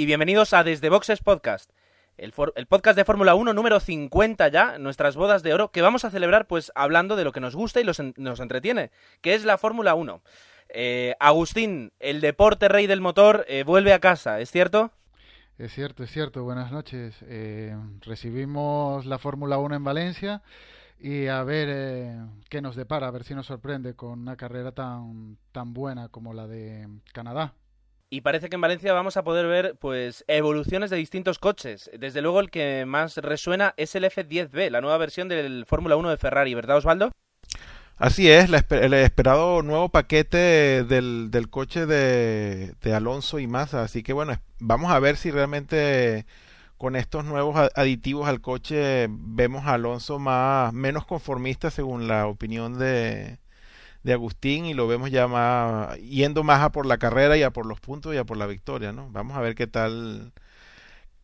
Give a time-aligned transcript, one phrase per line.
[0.00, 1.70] y bienvenidos a Desde Boxes Podcast,
[2.16, 6.10] el, podcast de Fórmula 1 número 50 ya, nuestras bodas de oro, que vamos a
[6.10, 9.58] celebrar pues hablando de lo que nos gusta y los nos entretiene, que es la
[9.58, 10.22] Fórmula 1.
[10.70, 14.90] Eh, Agustín, el deporte rey del motor, eh, vuelve a casa, ¿es cierto?
[15.58, 16.44] Es cierto, es cierto.
[16.44, 17.16] Buenas noches.
[17.24, 20.42] Eh, recibimos la Fórmula 1 en Valencia
[20.98, 24.72] y a ver eh, qué nos depara, a ver si nos sorprende con una carrera
[24.72, 27.52] tan, tan buena como la de Canadá.
[28.12, 31.88] Y parece que en Valencia vamos a poder ver pues evoluciones de distintos coches.
[31.96, 36.10] Desde luego el que más resuena es el F10B, la nueva versión del Fórmula 1
[36.10, 37.12] de Ferrari, ¿verdad Osvaldo?
[37.98, 43.84] Así es, el esperado nuevo paquete del, coche de, Alonso y Massa.
[43.84, 46.26] Así que bueno, vamos a ver si realmente
[46.78, 52.76] con estos nuevos aditivos al coche vemos a Alonso más, menos conformista según la opinión
[52.76, 53.38] de,
[54.02, 57.50] de Agustín y lo vemos ya más yendo más a por la carrera y a
[57.50, 59.10] por los puntos y a por la victoria, ¿no?
[59.10, 60.32] Vamos a ver qué tal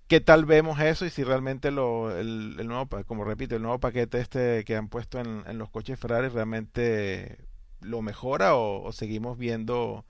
[0.09, 4.21] qué tal vemos eso y si realmente lo, el, nuevo, como repito, el nuevo paquete
[4.21, 7.39] este que han puesto en, en los coches Ferrari realmente
[7.81, 10.05] lo mejora o, o seguimos viendo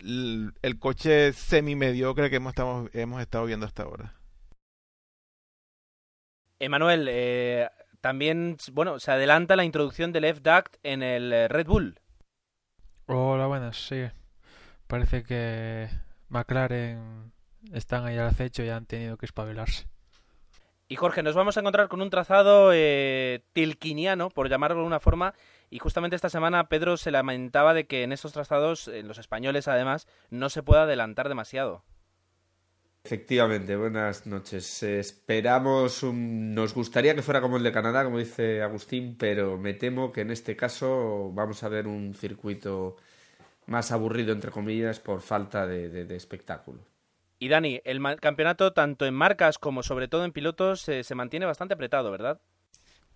[0.00, 4.14] el, el coche semi mediocre que hemos, estamos, hemos estado viendo hasta ahora.
[6.58, 7.68] Emanuel, eh,
[8.00, 12.00] también, bueno, se adelanta la introducción del F-Duct en el eh, Red Bull.
[13.06, 14.06] Hola, buenas, sí.
[14.86, 15.88] Parece que
[16.28, 17.32] McLaren
[17.72, 19.86] están ahí al acecho y han tenido que espabilarse.
[20.88, 24.98] Y Jorge, nos vamos a encontrar con un trazado eh, tilquiniano, por llamarlo de alguna
[24.98, 25.34] forma,
[25.70, 29.68] y justamente esta semana Pedro se lamentaba de que en estos trazados, en los españoles
[29.68, 31.84] además, no se puede adelantar demasiado.
[33.02, 34.82] Efectivamente, buenas noches.
[34.82, 39.72] Esperamos, un- nos gustaría que fuera como el de Canadá, como dice Agustín, pero me
[39.74, 42.96] temo que en este caso vamos a ver un circuito
[43.66, 46.80] más aburrido, entre comillas, por falta de, espectáculo.
[47.38, 51.46] Y Dani, el campeonato tanto en marcas como sobre todo en pilotos eh, se mantiene
[51.46, 52.40] bastante apretado, ¿verdad?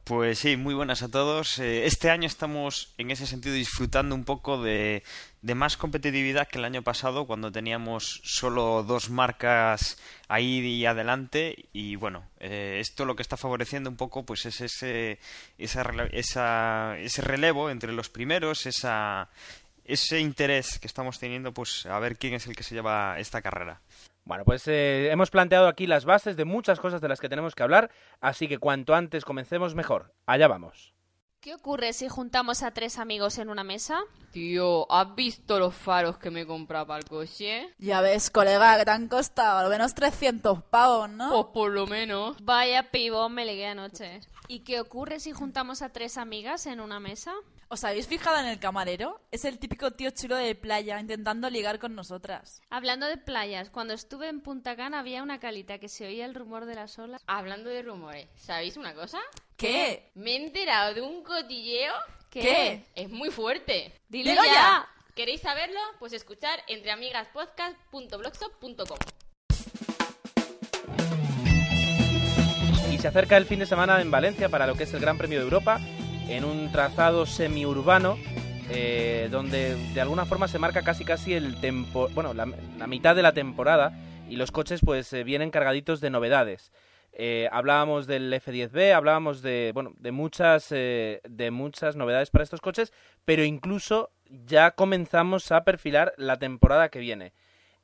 [0.05, 1.59] Pues sí, muy buenas a todos.
[1.59, 5.03] Eh, Este año estamos en ese sentido disfrutando un poco de,
[5.43, 9.97] más competitividad que el año pasado cuando teníamos solo dos marcas
[10.29, 14.61] ahí y adelante y bueno, eh, esto lo que está favoreciendo un poco pues es
[14.61, 15.19] ese,
[15.57, 15.83] esa
[16.13, 19.31] esa- ese relevo entre los primeros, esa,
[19.87, 23.41] ese interés que estamos teniendo pues a ver quién es el que se lleva esta
[23.41, 23.81] carrera.
[24.25, 27.55] Bueno, pues eh, hemos planteado aquí las bases de muchas cosas de las que tenemos
[27.55, 27.91] que hablar,
[28.21, 30.15] así que cuanto antes comencemos mejor.
[30.25, 30.95] Allá vamos.
[31.41, 34.01] ¿Qué ocurre si juntamos a tres amigos en una mesa?
[34.33, 37.69] Tío, ¿has visto los faros que me he comprado para el coche?
[37.77, 41.29] Ya ves, colega, que te han costado al menos 300 pavos, ¿no?
[41.29, 42.43] Pues por lo menos.
[42.43, 44.21] Vaya pibón me ligué anoche.
[44.49, 47.35] ¿Y qué ocurre si juntamos a tres amigas en una mesa?
[47.69, 49.21] ¿Os habéis fijado en el camarero?
[49.31, 52.63] Es el típico tío chulo de playa intentando ligar con nosotras.
[52.71, 56.35] Hablando de playas, cuando estuve en Punta Cana había una calita que se oía el
[56.35, 57.23] rumor de las olas.
[57.27, 59.19] Hablando de rumores, ¿sabéis una cosa?
[59.57, 60.11] ¿Qué?
[60.15, 61.95] Me he enterado de un cotilleo
[62.31, 62.41] ¿Qué?
[62.41, 62.85] ¿Qué?
[62.95, 63.93] es muy fuerte.
[64.09, 64.53] Dilo, Dilo ya.
[64.53, 64.89] ya.
[65.15, 65.81] ¿Queréis saberlo?
[65.99, 68.99] Pues escuchar entreamigaspodcast.blogspot.com
[72.93, 75.19] Y se acerca el fin de semana en Valencia para lo que es el Gran
[75.19, 75.81] Premio de Europa,
[76.29, 78.17] en un trazado semiurbano,
[78.71, 82.47] eh, donde de alguna forma se marca casi casi el tempo, bueno, la,
[82.87, 83.93] mitad de la temporada
[84.29, 86.73] y los coches pues eh, vienen cargaditos de novedades.
[87.17, 92.61] Eh, hablábamos del F10B, hablábamos de bueno de muchas eh, de muchas novedades para estos
[92.61, 92.93] coches,
[93.25, 97.32] pero incluso ya comenzamos a perfilar la temporada que viene.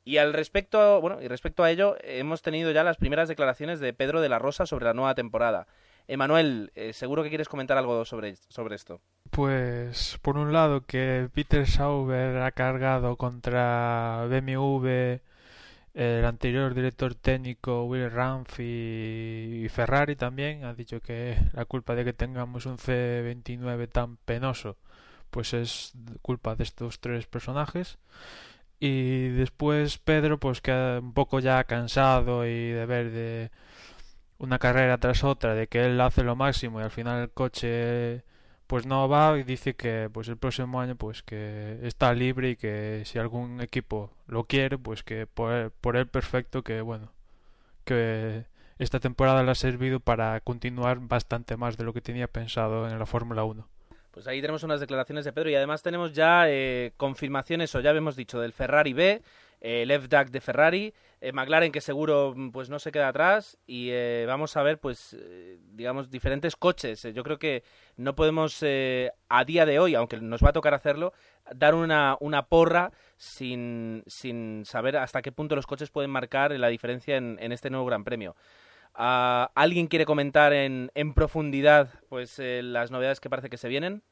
[0.03, 3.93] Y al respecto, bueno, y respecto a ello, hemos tenido ya las primeras declaraciones de
[3.93, 5.69] Pedro de la Rosa sobre la nueva temporada.
[6.11, 9.01] Emanuel, eh, seguro que quieres comentar algo sobre, sobre esto.
[9.31, 15.21] Pues por un lado que Peter Sauber ha cargado contra BMW
[15.95, 22.05] el anterior director técnico Will Ranf y, Ferrari también ha dicho que la culpa de
[22.05, 24.77] que tengamos un C29 tan penoso
[25.31, 25.93] pues es
[26.23, 27.99] culpa de estos tres personajes
[28.81, 33.51] y después Pedro pues que un poco ya cansado y de ver de
[34.41, 38.25] una carrera tras otra de que él hace lo máximo y al final el coche
[38.67, 42.57] pues no va y dice que pues el próximo año pues que está libre y
[42.57, 47.13] que si algún equipo lo quiere pues que por él, por él perfecto que bueno
[47.85, 48.47] que
[48.79, 52.99] esta temporada le ha servido para continuar bastante más de lo que tenía pensado en
[52.99, 53.69] la Fórmula 1.
[54.11, 57.91] Pues ahí tenemos unas declaraciones de Pedro y además tenemos ya eh, confirmaciones, o ya
[57.91, 59.23] habíamos dicho, del Ferrari B,
[59.61, 63.59] eh, el F-DAC de Ferrari, eh, McLaren que seguro mm, pues no se queda atrás
[63.67, 67.03] y eh, vamos a ver pues eh, digamos diferentes coches.
[67.15, 67.63] Yo creo que
[67.97, 71.13] no podemos a día de hoy, aunque nos va a tocar hacerlo,
[71.55, 76.69] dar una, una porra sin, sin saber hasta qué punto los coches pueden marcar la
[76.69, 78.35] diferencia en, en este nuevo Gran Premio.
[78.95, 84.03] Ah, ¿Alguien quiere comentar en, en profundidad pues las novedades que parece que se vienen?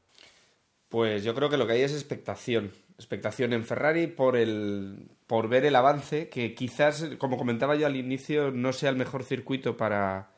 [0.89, 2.71] Pues yo creo que lo que hay es expectación.
[2.97, 7.95] Expectación en Ferrari por el por ver el avance, que quizás, como comentaba yo al
[7.95, 10.31] inicio, no sea el mejor circuito para,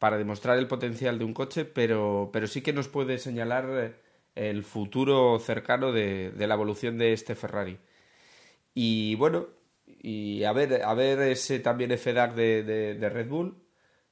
[0.00, 3.94] para demostrar el potencial de un coche, pero, pero sí que nos puede señalar eh,
[4.34, 7.78] el futuro cercano de, de la evolución de este Ferrari.
[8.74, 9.46] Y bueno,
[9.86, 13.62] y a ver, a ver ese también FDAC de, de, de Red Bull,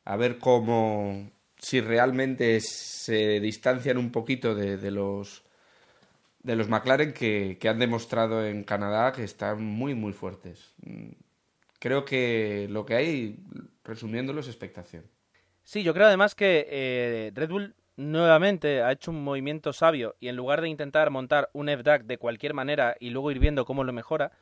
[0.04, 1.28] a ver cómo,
[1.58, 5.42] si realmente se distancian un poquito de, de los
[6.42, 10.74] de los McLaren que, que han demostrado en Canadá que están muy muy fuertes.
[10.82, 11.10] Mm,
[11.80, 13.44] Creo que lo que hay,
[13.84, 15.04] resumiéndolo, es expectación.
[15.62, 20.28] Sí, yo creo además que eh, Red Bull nuevamente ha hecho un movimiento sabio y
[20.28, 23.84] en lugar de intentar montar un FDAC de cualquier manera y luego ir viendo cómo
[23.84, 24.32] lo mejora,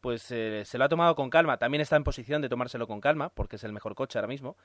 [0.00, 1.58] pues eh, se lo ha tomado con calma.
[1.58, 4.56] También está en posición de tomárselo con calma porque es el mejor coche ahora mismo.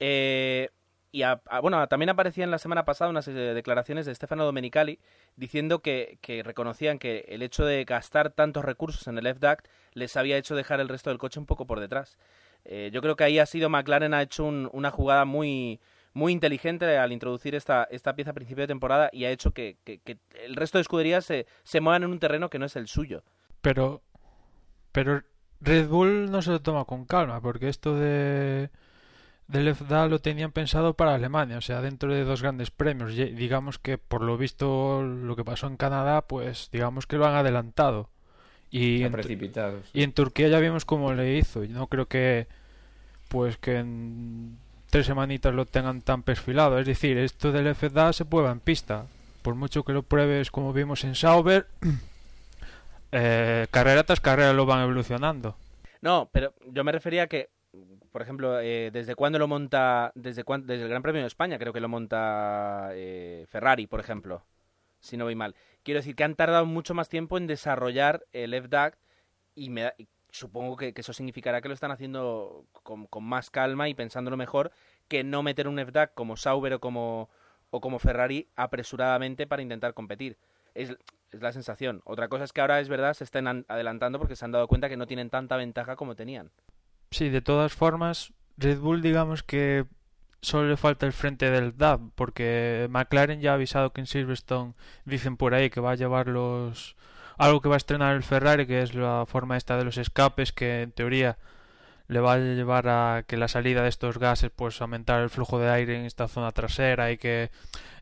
[0.00, 0.70] Eh,
[1.14, 4.98] y a- bueno, también aparecían la semana pasada unas declaraciones de Stefano Domenicali
[5.36, 9.62] diciendo que, reconocían que el hecho de gastar tantos recursos en el FDAC
[9.92, 12.18] les había hecho dejar el resto del coche un poco por detrás.
[12.64, 15.80] Eh, yo creo que ahí ha sido McLaren ha hecho un- una jugada muy
[16.14, 19.78] muy inteligente al introducir esta, esta pieza a principio de temporada y ha hecho que
[20.44, 23.24] el resto de escuderías se, se muevan en un terreno que no es el suyo.
[23.60, 24.00] Pero,
[24.92, 25.22] pero
[25.60, 28.70] Red Bull no se lo toma con calma, porque esto de
[29.48, 33.12] del FDA lo tenían pensado para Alemania, o sea, dentro de dos grandes premios.
[33.12, 37.26] Y digamos que por lo visto lo que pasó en Canadá, pues digamos que lo
[37.26, 38.08] han adelantado.
[38.70, 39.80] Y en, Tu- precipitado.
[39.84, 39.90] sí.
[40.00, 41.62] y en Turquía ya vimos cómo le hizo.
[41.62, 42.46] Y no creo que
[43.28, 44.56] pues que en
[44.90, 46.78] tres semanitas lo tengan tan perfilado.
[46.78, 49.06] Es decir, esto del FDA se prueba en pista.
[49.42, 51.66] Por mucho que lo pruebes como vimos en Sauber,
[53.12, 55.56] eh, carrera tras carrera lo van evolucionando.
[56.00, 57.50] No, pero yo me refería a que,
[58.12, 60.12] por ejemplo, eh, ¿desde cuándo lo monta?
[60.14, 64.00] Desde, cuán- desde el Gran Premio de España creo que lo monta eh, Ferrari, por
[64.00, 64.44] ejemplo,
[65.00, 65.54] si no voy mal.
[65.82, 68.98] Quiero decir que han tardado mucho más tiempo en desarrollar el FDAC
[69.54, 73.88] y, me da- y supongo que, eso significará que lo están haciendo con, más calma
[73.88, 74.72] y pensándolo mejor
[75.08, 77.28] que no meter un FDAC como Sauber o como,
[77.70, 80.38] o como Ferrari apresuradamente para intentar competir.
[80.74, 80.96] Es,
[81.30, 82.02] es la sensación.
[82.04, 84.66] Otra cosa es que ahora es verdad, se estén an- adelantando porque se han dado
[84.66, 86.50] cuenta que no tienen tanta ventaja como tenían.
[87.14, 89.84] Sí, de todas formas, Red Bull digamos que
[90.40, 94.74] solo le falta el frente del DAB, porque McLaren ya ha avisado que en Silverstone
[95.04, 96.96] dicen por ahí que va a llevar los
[97.38, 100.52] algo que va a estrenar el Ferrari, que es la forma esta de los escapes,
[100.52, 101.38] que en teoría
[102.06, 105.58] le va a llevar a que la salida de estos gases pues aumentar el flujo
[105.58, 107.50] de aire en esta zona trasera y que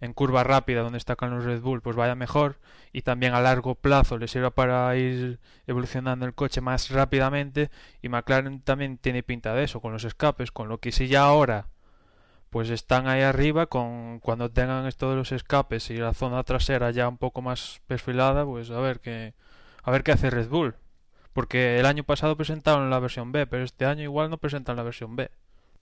[0.01, 2.59] en curva rápida donde destacan los Red Bull pues vaya mejor
[2.93, 7.71] y también a largo plazo le sirva para ir evolucionando el coche más rápidamente.
[8.03, 11.23] Y McLaren también tiene pinta de eso con los escapes con lo que si ya
[11.23, 11.69] ahora
[12.51, 16.91] pues están ahí arriba con cuando tengan esto de los escapes y la zona trasera
[16.91, 19.33] ya un poco más perfilada pues a ver qué
[19.83, 20.77] a ver qué hace Red Bull
[21.33, 24.83] porque el año pasado presentaron la versión B, pero este año igual no presentan la
[24.83, 25.31] versión B.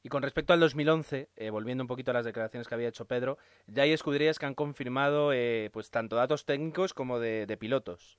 [0.02, 3.04] Y con respecto al 2011, eh, volviendo un poquito a las declaraciones que había hecho
[3.04, 7.56] Pedro, ya hay escuderías que han confirmado eh, pues tanto datos técnicos como de, de
[7.58, 8.18] pilotos.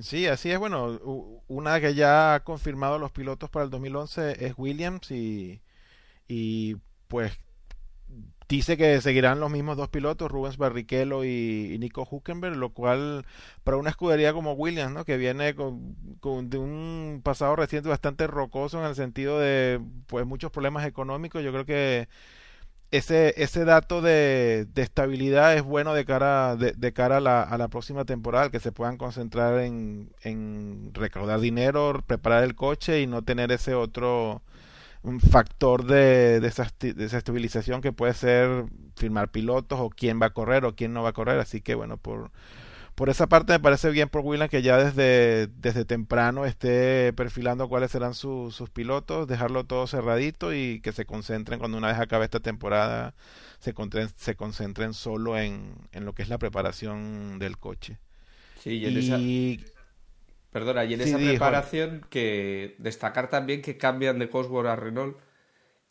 [0.00, 0.58] Sí, así es.
[0.58, 0.98] Bueno,
[1.46, 5.62] una que ya ha confirmado los pilotos para el 2011 es Williams y,
[6.26, 6.76] y
[7.06, 7.38] pues
[8.48, 13.24] dice que seguirán los mismos dos pilotos, Rubens Barrichello y, Nico Hülkenberg, lo cual
[13.64, 15.04] para una escudería como Williams, ¿no?
[15.04, 20.26] que viene con, con- de un pasado reciente bastante rocoso en el sentido de pues
[20.26, 22.08] muchos problemas económicos, yo creo que
[22.90, 27.42] ese, ese dato de, de estabilidad es bueno de cara, de, de cara a la,
[27.42, 33.00] a la próxima temporada, que se puedan concentrar en, en recaudar dinero, preparar el coche
[33.00, 34.42] y no tener ese otro
[35.04, 38.64] un factor de, desasti- desestabilización que puede ser
[38.96, 41.38] firmar pilotos o quién va a correr o quién no va a correr.
[41.38, 42.32] Así que bueno, por,
[42.94, 47.68] por esa parte me parece bien por Williams que ya desde, desde temprano esté perfilando
[47.68, 51.98] cuáles serán su- sus pilotos, dejarlo todo cerradito y que se concentren cuando una vez
[52.00, 53.14] acabe esta temporada,
[53.60, 57.98] se, concentren, se concentren solo en, en lo que es la preparación del coche.
[58.62, 58.80] Sí.
[59.28, 59.64] Y
[60.54, 65.18] Perdona, y en Sí, esa preparación que destacar también que cambian de Cosworth a Renault,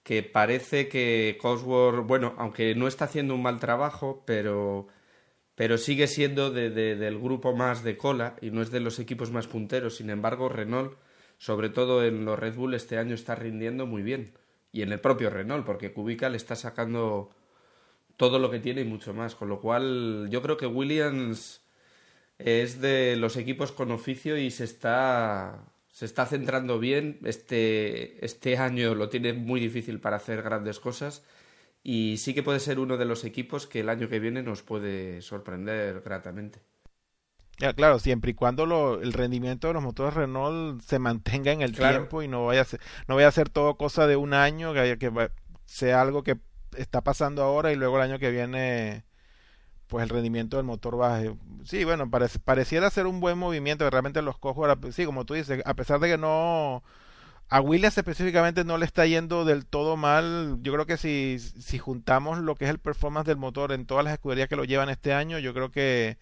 [0.03, 4.87] que parece que Cosworth, bueno, aunque no está haciendo un mal trabajo, pero
[5.55, 8.99] pero sigue siendo de, de- del grupo más de cola y no es de los
[8.99, 9.97] equipos más punteros.
[9.97, 10.97] Sin embargo, Renault,
[11.37, 14.33] sobre todo en los Red Bull, este año está rindiendo muy bien.
[14.71, 17.29] Y en el propio Renault, porque Kubica le está sacando
[18.17, 19.35] todo lo que tiene y mucho más.
[19.35, 21.62] Con lo cual, yo creo que Williams
[22.43, 27.19] es de los equipos con oficio y se está, se está centrando bien.
[27.25, 31.23] Este, este año lo tiene muy difícil para hacer grandes cosas
[31.83, 34.63] y sí que puede ser uno de los equipos que el año que viene nos
[34.63, 36.61] puede sorprender gratamente.
[37.59, 41.61] Ya, claro, siempre y cuando lo- el rendimiento de los motores Renault se mantenga en
[41.61, 41.99] el Claro.
[41.99, 44.73] tiempo y no vaya a ser, no vaya a ser todo cosa de un año,
[44.73, 45.11] que, haya- que
[45.65, 46.37] sea algo que
[46.75, 49.05] está pasando ahora y luego el año que viene
[49.87, 51.35] pues el rendimiento del motor baje.
[51.65, 55.61] Sí, bueno, pareciera ser un buen movimiento, realmente los cojo ahora, sí, como tú dices,
[55.65, 56.83] a pesar de que no
[57.49, 60.57] a Williams específicamente no le está yendo del todo mal.
[60.61, 64.03] Yo creo que si, si juntamos lo que es el performance del motor en todas
[64.03, 66.17] las escuderías que lo llevan este año, yo creo que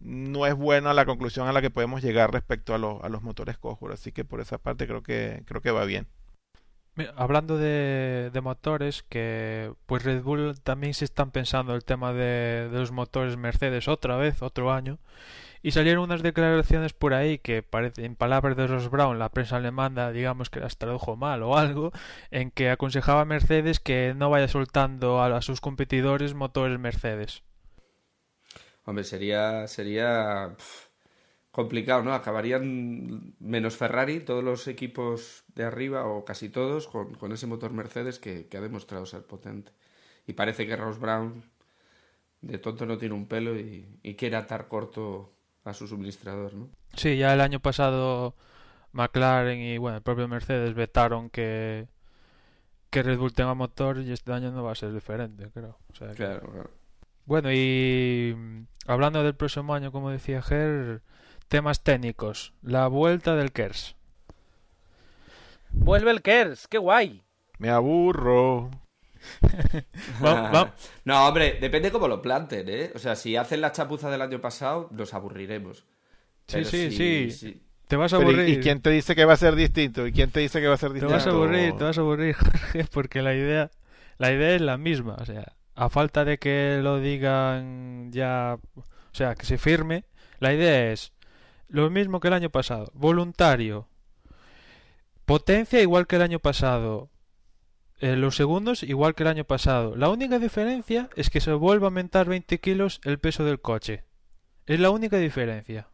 [0.00, 3.22] no es buena la conclusión a la que podemos llegar respecto a, los a los
[3.22, 3.94] motores Cosworth.
[3.94, 6.08] Así que por esa parte creo que, creo que va bien.
[7.16, 12.68] Hablando de, de motores, que pues Red Bull también se están pensando el tema de,
[12.70, 14.98] de los motores Mercedes otra vez, otro año.
[15.64, 19.56] Y salieron unas declaraciones por ahí que parece, en palabras de Ross Brown, la prensa
[19.56, 21.92] alemana, digamos que las tradujo mal o algo,
[22.32, 27.44] en que aconsejaba a Mercedes que no vaya soltando a, sus competidores motores Mercedes.
[28.84, 30.56] Hombre, sería, sería
[31.52, 32.12] complicado, ¿no?
[32.14, 37.72] Acabarían menos Ferrari, todos los equipos de arriba, o casi todos, con, con ese motor
[37.72, 39.70] Mercedes que, que ha demostrado ser potente.
[40.26, 41.44] Y parece que Ross Brown
[42.40, 45.32] de tonto no tiene un pelo y, y quiere atar corto
[45.64, 46.70] a su suministrador, ¿no?
[46.96, 48.34] Sí, ya el año pasado
[48.92, 51.86] McLaren y bueno, el propio Mercedes vetaron que,
[52.90, 55.78] que Red Bull tenga motor y este año no va a ser diferente, creo.
[55.92, 56.70] O sea que- Claro, claro.
[57.24, 61.02] Bueno, y mm, hablando del próximo año, como decía Ger,
[61.52, 62.54] temas técnicos.
[62.62, 63.94] La vuelta del Kers.
[65.70, 67.22] Vuelve el Kers, qué guay.
[67.58, 68.70] Me aburro.
[70.24, 72.90] Va- va- no, hombre, depende cómo lo planten, ¿eh?
[72.94, 75.84] O sea, si hacen la chapuza del año pasado, nos aburriremos.
[76.48, 77.30] Sí, sí, si- sí.
[77.30, 78.58] si- Te vas a Pero, ¿y- aburrir.
[78.58, 80.06] ¿Y quién te dice que va a ser distinto?
[80.06, 81.14] ¿Y quién te dice que va a ser Te distinto?
[81.14, 83.70] vas a aburrir, te vas a aburrir, Jorge, porque la idea,
[84.16, 85.16] la idea es la misma.
[85.20, 90.04] O sea, a falta de que lo digan ya, o sea, que se firme,
[90.40, 91.12] la idea es
[91.72, 92.90] lo mismo que el año pasado.
[92.94, 93.88] Voluntario.
[95.24, 97.08] Potencia igual que el año pasado.
[97.98, 99.96] Eh, los segundos igual que el año pasado.
[99.96, 104.04] La única diferencia es que se vuelve a aumentar 20 kilos el peso del coche.
[104.66, 105.88] Es la única diferencia.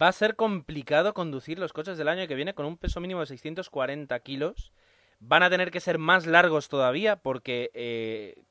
[0.00, 3.20] Va a ser complicado conducir los coches del año que viene con un peso mínimo
[3.20, 4.72] de 640 kilos.
[5.18, 8.42] Van a tener que ser más largos todavía porque, eh,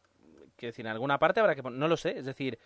[0.60, 2.60] decir, en alguna parte habrá que No lo sé, es decir,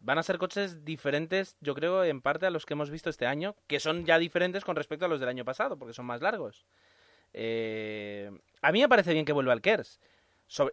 [0.00, 3.26] van a ser coches diferentes, yo creo, en parte a los que hemos visto este
[3.26, 6.20] año, que son ya diferentes con respecto a los del año pasado, porque son más
[6.20, 6.66] largos.
[7.32, 8.30] Eh,
[8.62, 10.00] a mí me parece bien que vuelva al Kers.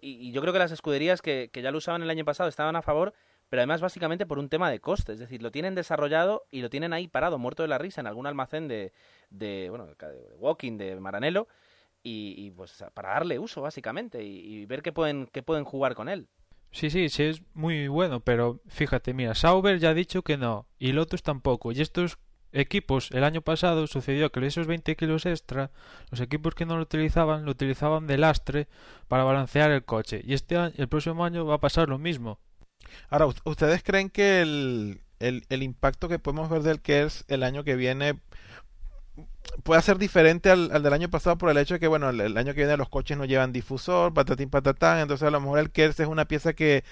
[0.02, 2.76] Y, yo creo que las escuderías que, que ya lo usaban el año pasado estaban
[2.76, 3.14] a favor,
[3.50, 5.14] pero además básicamente por un tema de coste.
[5.14, 8.08] Es decir, lo tienen desarrollado y lo tienen ahí parado, muerto de la risa, en
[8.08, 8.94] algún almacén de,
[9.30, 11.48] de bueno, de Walking, de Maranello,
[12.04, 15.96] y, y, pues para darle uso básicamente y, y ver qué pueden, qué pueden jugar
[15.96, 16.28] con él.
[16.74, 20.68] Sí, sí, sí, es muy bueno, pero fíjate, mira, Sauber ya ha dicho que no,
[20.80, 22.18] y Lotus tampoco, y estos
[22.52, 25.72] equipos, el año pasado sucedió que esos 20 kilos extra,
[26.10, 28.68] los equipos que no lo utilizaban, lo utilizaban de lastre
[29.08, 32.40] para balancear el coche, y este el próximo año va a pasar lo mismo.
[33.10, 37.44] Ahora, ¿ust- ¿ustedes creen que el, el, el impacto que podemos ver del KERS el
[37.44, 38.20] año que viene
[39.64, 42.22] puede ser diferente al, al del año pasado por el hecho de que, bueno, el,
[42.22, 45.60] el año que viene los coches no llevan difusor, patatín patatán, entonces a lo mejor
[45.60, 46.84] el KERS es una pieza que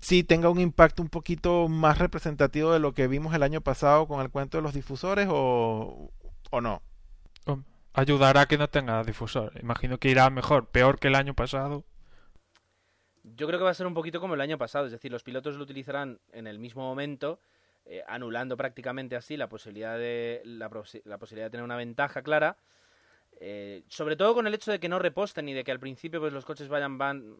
[0.00, 4.06] sí tenga un impacto un poquito más representativo de lo que vimos el año pasado
[4.06, 6.10] con el cuento de los difusores o,
[6.50, 6.82] o no?
[7.92, 11.84] Ayudará a que no tenga difusor, imagino que irá mejor, peor que el año pasado.
[13.22, 15.22] Yo creo que va a ser un poquito como el año pasado, es decir, los
[15.22, 17.40] pilotos lo utilizarán en el mismo momento,
[17.86, 20.70] eh, anulando prácticamente así la posibilidad de la,
[21.04, 22.56] la posibilidad de tener una ventaja clara.
[23.40, 26.20] eh, sobre todo con el hecho de que no reposten y de que al principio
[26.20, 27.36] pues los coches vayan van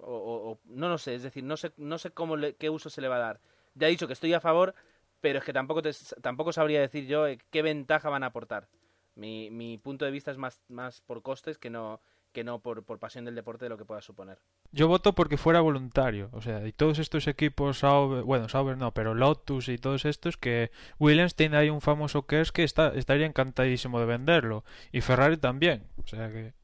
[0.00, 2.70] o, o- o- no lo sé, es decir, no sé no sé cómo le- qué
[2.70, 3.40] uso se le va a dar.
[3.74, 4.74] Ya he dicho que estoy a favor,
[5.20, 5.92] pero es que tampoco te-
[6.22, 8.68] tampoco sabría decir yo eh, qué ventaja van a aportar.
[9.14, 12.00] Mi, mi punto de vista es más más por costes que no
[12.32, 14.38] que no por, por pasión del deporte de lo que pueda suponer.
[14.70, 18.92] Yo voto porque fuera voluntario, o sea, y todos estos equipos, Sauber, bueno, Sauber no,
[18.92, 23.26] pero Lotus y todos estos, que Williams tiene ahí un famoso KERS que está, estaría
[23.26, 26.54] encantadísimo de venderlo, y Ferrari también, o sea que...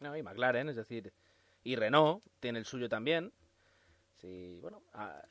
[0.00, 1.12] No, y McLaren, es decir,
[1.64, 3.32] y Renault tiene el suyo también.
[4.20, 5.22] Sí, bueno, ah,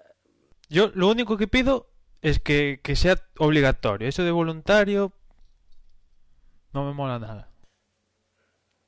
[0.68, 1.90] Yo lo único que pido
[2.22, 4.08] es que, que sea obligatorio.
[4.08, 5.14] Eso de voluntario
[6.74, 7.53] no me mola nada.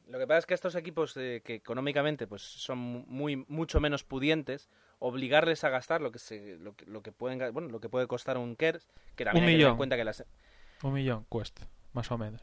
[0.07, 4.03] Lo que pasa es que estos equipos eh, que económicamente pues son muy mucho menos
[4.03, 4.69] pudientes,
[5.00, 8.07] obligarles a gastar lo que se lo que, lo que pueden bueno, lo que puede
[8.07, 10.24] costar un KERS, que también Un hay que tener en cuenta que las
[10.83, 12.41] Un millón cuesta, más o menos.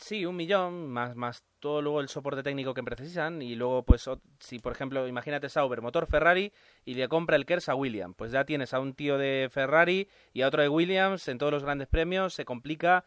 [0.00, 3.42] Sí, un millón, más, más todo luego el soporte técnico que precisan.
[3.42, 4.08] Y luego, pues,
[4.38, 6.52] si por ejemplo, imagínate Sauber, motor Ferrari,
[6.84, 8.14] y le compra el KERS a Williams.
[8.16, 11.52] Pues ya tienes a un tío de Ferrari y a otro de Williams en todos
[11.52, 12.32] los grandes premios.
[12.34, 13.04] Se complica.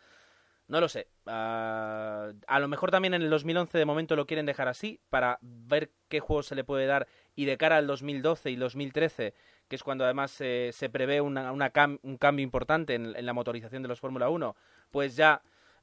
[0.72, 1.10] No lo sé.
[1.26, 5.38] Ah, a lo mejor también en el 2011 de momento lo quieren dejar así para
[5.42, 7.10] ver qué juego se le puede dar.
[7.36, 9.34] Y de cara al 2012 y 2013,
[9.68, 11.74] que es cuando además eh, se prevé una, una
[12.04, 14.56] un cambio importante en, la motorización de los Fórmula 1,
[14.92, 15.42] pues ya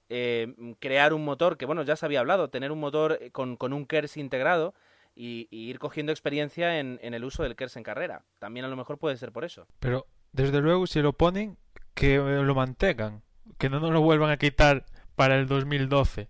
[0.09, 3.59] eh, crear un motor, que bueno, ya se había hablado, tener un motor eh, con,
[3.61, 4.73] un KERS integrado
[5.15, 8.25] y, ir cogiendo experiencia en, en el uso del KERS en carrera.
[8.39, 9.67] También a lo mejor puede ser por eso.
[9.81, 11.59] Pero desde luego si lo ponen,
[11.93, 13.23] que lo mantengan.
[13.57, 14.85] Que no nos lo vuelvan a quitar
[15.17, 16.29] para el 2012.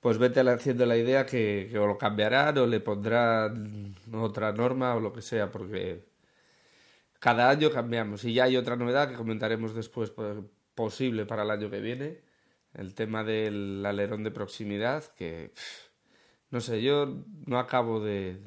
[0.00, 4.94] Pues vete haciendo la idea que, que o lo cambiarán o le pondrán otra norma
[4.94, 6.04] o lo que sea, porque
[7.18, 8.24] cada año cambiamos.
[8.24, 12.20] Y ya hay otra novedad que comentaremos después, po- posible para el año que viene,
[12.74, 15.88] el tema del alerón de proximidad, que pff,
[16.50, 18.40] no sé, yo no acabo de...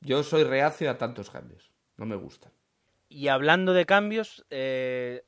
[0.00, 2.52] Yo soy reacio a tantos cambios, no me gustan.
[3.10, 5.24] Y hablando de cambios, eh,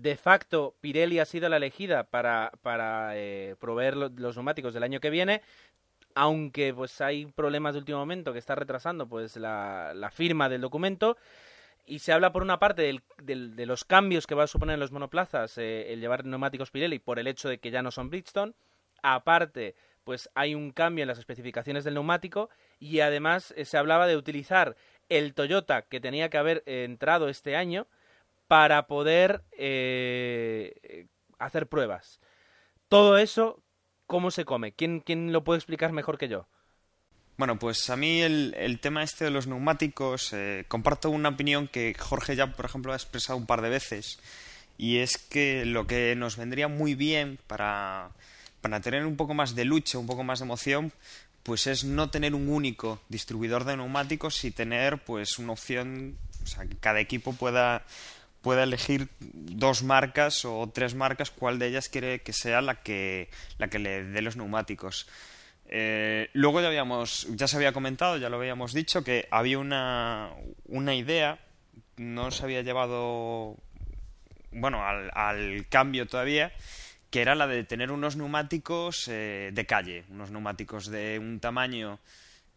[0.00, 4.82] de facto Pirelli ha sido la elegida para, para eh, proveer lo- los neumáticos del
[4.82, 5.40] año que viene,
[6.14, 10.60] aunque pues hay problemas de último momento que está retrasando pues la, la firma del
[10.60, 11.16] documento.
[11.86, 14.74] Y se habla por una parte del- del- de los cambios que va a suponer
[14.74, 17.90] en los monoplazas eh, el llevar neumáticos Pirelli por el hecho de que ya no
[17.90, 18.54] son Bridgestone.
[19.02, 22.48] Aparte, pues hay un cambio en las especificaciones del neumático
[22.80, 24.76] y además eh, se hablaba de utilizar
[25.08, 27.86] el Toyota que tenía que haber entrado este año
[28.54, 31.08] para poder eh,
[31.40, 32.20] hacer pruebas.
[32.88, 33.64] Todo eso,
[34.06, 34.70] ¿cómo se come?
[34.70, 36.46] ¿Quién, quién lo puede explicar mejor que yo?
[37.36, 41.66] Bueno, pues a mí el, el tema este de los neumáticos, eh, comparto una opinión
[41.66, 44.20] que Jorge ya, por ejemplo, ha expresado un par de veces,
[44.78, 48.10] y es que lo que nos vendría muy bien para,
[48.60, 50.92] para tener un poco más de lucha, un poco más de emoción,
[51.42, 56.46] pues es no tener un único distribuidor de neumáticos y tener pues una opción, o
[56.46, 57.84] sea, que cada equipo pueda
[58.44, 63.30] pueda elegir dos marcas o tres marcas, cuál de ellas quiere que sea la que,
[63.58, 65.08] la que le dé los neumáticos.
[65.66, 70.30] Eh, luego ya habíamos, ya se había comentado, ya lo habíamos dicho, que había una,
[70.66, 71.38] una idea,
[71.96, 73.56] no se había llevado
[74.52, 76.52] bueno, al, cambio todavía,
[77.10, 81.98] que era la de tener unos neumáticos eh, de calle, unos neumáticos de un tamaño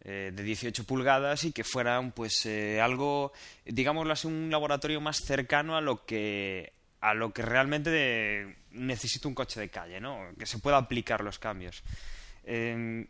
[0.04, 3.32] eh, de 18 pulgadas y que fueran pues eh, algo,
[3.64, 9.28] digámoslo así, un laboratorio más cercano a lo que a lo que realmente de- necesita
[9.28, 10.20] un coche de calle, ¿no?
[10.38, 11.82] Que se pueda aplicar los cambios.
[12.44, 13.06] Eh,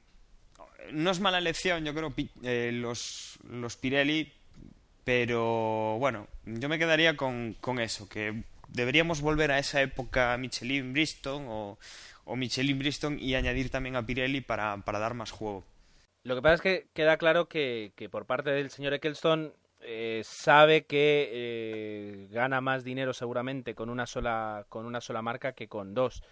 [0.92, 4.32] no es mala elección, yo creo, eh, los, los Pirelli,
[5.04, 10.92] pero bueno, yo me quedaría con, con eso, que deberíamos volver a esa época Michelin
[10.92, 11.78] Bristol o,
[12.24, 15.64] o Michelin Bristol y añadir también a Pirelli para, para dar más juego.
[16.24, 20.22] Lo que pasa es que queda claro que, que por parte del señor Eccleston eh,
[20.24, 25.68] sabe que eh, gana más dinero seguramente con una sola con una sola marca que
[25.68, 26.22] con dos.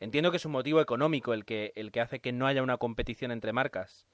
[0.00, 2.78] Entiendo que es un motivo económico el que el que hace que no haya una
[2.78, 4.06] competición entre marcas.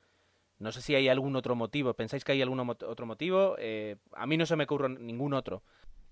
[0.58, 1.94] No sé si hay algún otro motivo.
[1.94, 3.56] ¿Pensáis que hay algún otro motivo?
[3.58, 5.62] Eh, a mí no se me ocurre ningún otro.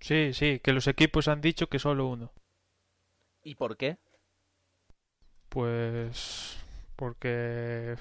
[0.01, 2.33] Sí, sí, que los equipos han dicho que solo uno.
[3.43, 3.97] ¿Y por qué?
[5.47, 6.57] Pues
[6.95, 7.95] porque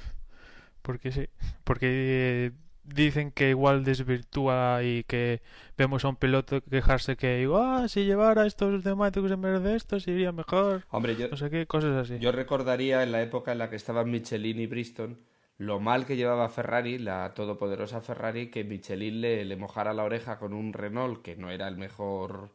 [0.83, 1.29] porque sí,
[1.65, 2.53] porque eh,
[2.85, 5.43] dicen que igual desvirtúa y que
[5.77, 9.77] vemos a un piloto quejarse que digo, ah, si llevara estos neumáticos en vez de
[9.77, 10.85] estos iría mejor.
[10.91, 12.19] Hombre, yo, No sé qué, cosas así.
[12.19, 15.19] yo recordaría en la época en la que estaban Michelin y Bristol
[15.59, 20.39] lo mal que llevaba Ferrari, la todopoderosa Ferrari, que Michelin le, le mojara la oreja
[20.39, 22.51] con un Renault que no era el mejor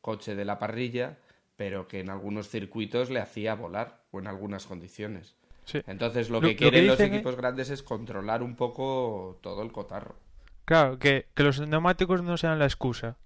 [0.00, 1.18] coche de la parrilla,
[1.56, 5.34] pero que en algunos circuitos le hacía volar o en algunas condiciones.
[5.64, 5.82] Sí.
[5.86, 9.62] Entonces lo Lo- que lo que quieren los equipos grandes es controlar un poco todo
[9.62, 10.16] el cotarro.
[10.64, 13.16] Claro, que, que los neumáticos no sean la excusa.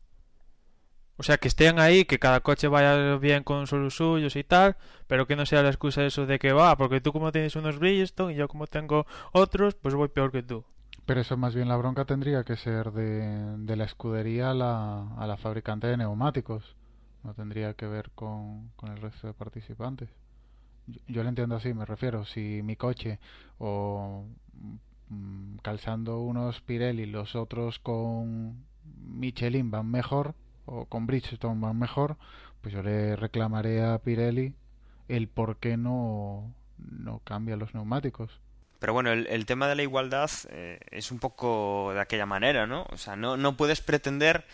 [1.16, 4.76] O sea, que estén ahí, que cada coche vaya bien con los suyos y tal,
[5.08, 7.78] pero que no sea la excusa eso de que va, porque tú como tienes unos
[7.80, 10.64] Bridgestone y yo como tengo otros, pues voy peor que tú.
[11.06, 15.14] Pero eso más bien la bronca tendría que ser de, de la escudería a la,
[15.16, 16.76] a la fabricante de neumáticos.
[17.24, 20.08] No tendría que ver con, con el resto de participantes.
[21.06, 22.24] Yo, lo entiendo así, me refiero.
[22.24, 23.18] Si mi coche
[23.58, 24.24] o
[25.08, 30.34] mm, calzando unos Pirelli, los otros con Michelin van mejor
[30.66, 32.16] o con Bridgestone van mejor,
[32.60, 34.54] pues yo le reclamaré a Pirelli
[35.08, 38.40] el por qué no, no cambia los neumáticos.
[38.78, 42.66] Pero bueno, el, el tema de la igualdad eh, es un poco de aquella manera,
[42.66, 42.86] ¿no?
[42.90, 44.44] O sea, no, no puedes pretender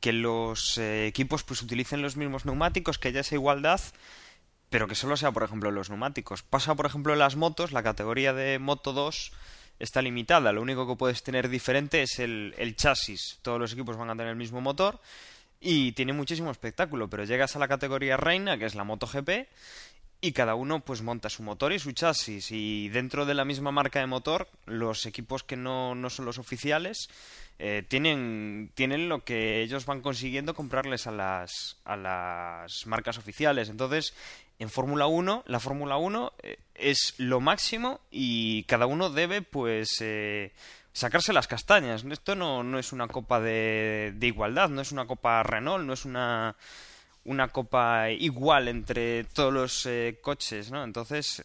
[0.00, 3.80] que los eh, equipos pues utilicen los mismos neumáticos, que haya esa igualdad,
[4.70, 6.42] pero que solo sea, por ejemplo, los neumáticos.
[6.42, 9.32] Pasa, por ejemplo, en las motos, la categoría de Moto 2
[9.78, 10.52] está limitada.
[10.52, 13.38] Lo único que puedes tener diferente es el, el chasis.
[13.42, 15.00] Todos los equipos van a tener el mismo motor
[15.60, 19.48] y tiene muchísimo espectáculo, pero llegas a la categoría reina, que es la MotoGP,
[20.20, 23.70] y cada uno pues monta su motor y su chasis y dentro de la misma
[23.70, 27.08] marca de motor los equipos que no, no son los oficiales
[27.60, 33.68] eh, tienen, tienen lo que ellos van consiguiendo comprarles a las, a las marcas oficiales
[33.68, 34.12] entonces
[34.58, 39.96] en Fórmula 1 la Fórmula 1 eh, es lo máximo y cada uno debe pues
[40.00, 40.52] eh,
[40.92, 45.06] sacarse las castañas esto no, no es una copa de, de igualdad no es una
[45.06, 46.56] copa Renault no es una
[47.28, 50.82] una copa igual entre todos los eh, coches, ¿no?
[50.82, 51.44] Entonces,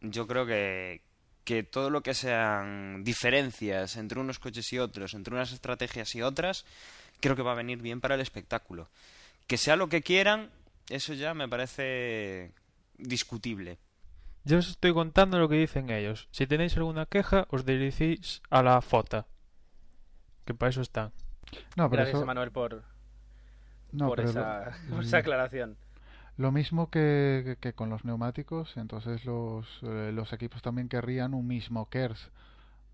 [0.00, 1.00] yo creo que,
[1.42, 6.22] que todo lo que sean diferencias entre unos coches y otros, entre unas estrategias y
[6.22, 6.64] otras,
[7.18, 8.88] creo que va a venir bien para el espectáculo.
[9.48, 10.50] Que sea lo que quieran,
[10.88, 12.52] eso ya me parece
[12.98, 13.78] discutible.
[14.44, 16.28] Yo os estoy contando lo que dicen ellos.
[16.30, 19.26] Si tenéis alguna queja, os dirigís a la FOTA.
[20.44, 21.12] Que para eso están.
[21.76, 22.82] No, pero Gracias, eso- Manuel, por,
[23.92, 25.76] No, por, pero esa, lo- por esa aclaración.
[26.36, 31.32] Lo mismo que, que- que con los neumáticos, entonces los, eh, los equipos también querrían
[31.32, 32.30] un mismo KERS.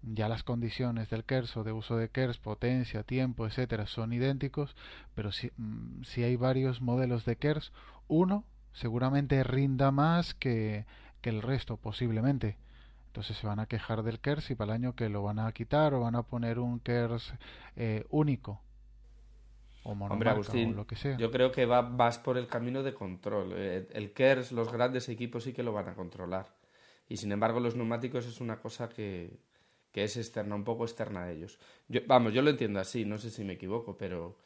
[0.03, 4.75] Ya las condiciones del KERS o de uso de KERS, potencia, tiempo, etcétera, son idénticos,
[5.15, 7.73] pero si, mm, si hay varios modelos de KERS,
[8.09, 10.87] uno seguramente rinda más que,
[11.21, 12.57] que el resto, posiblemente.
[13.09, 15.51] Entonces se van a quejar del KERS y para el año que lo van a
[15.53, 17.35] quitar o van a poner un KERS
[17.77, 18.61] eh, único
[19.83, 21.17] o Hombre, Agustín, o lo que sea.
[21.17, 23.53] yo creo que va, vas por el camino de control.
[23.57, 26.55] Eh, El KERS, los grandes equipos sí que lo van a controlar.
[27.09, 29.41] Y sin embargo, los neumáticos es una cosa que,
[29.93, 31.59] que es externa, un poco externa a ellos.
[31.89, 34.39] Yo, vamos, yo lo entiendo así, no sé si me equivoco, pero,